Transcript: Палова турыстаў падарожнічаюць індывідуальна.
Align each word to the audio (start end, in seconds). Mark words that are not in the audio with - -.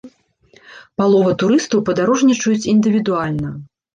Палова 1.01 1.31
турыстаў 1.43 1.83
падарожнічаюць 1.89 2.65
індывідуальна. 2.75 3.49